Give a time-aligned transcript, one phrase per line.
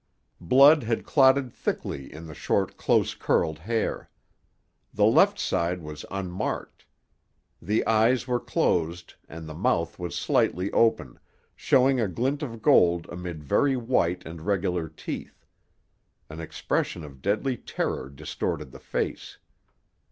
[0.41, 4.09] Blood had clotted thickly in the short close curled hair.
[4.91, 6.87] The left side was unmarked.
[7.61, 11.19] The eyes were closed and the mouth was slightly open,
[11.55, 15.45] showing a glint of gold amid very white and regular teeth.
[16.31, 19.37] An expression of deadly terror distorted the face.